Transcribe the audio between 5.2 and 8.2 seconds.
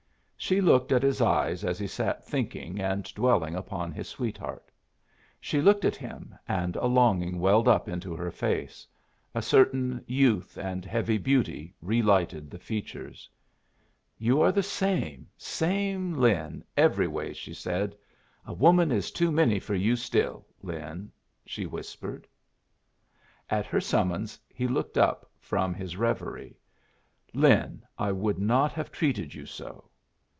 She looked at him, and a longing welled up into